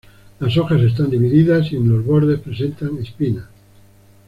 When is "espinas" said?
2.97-3.45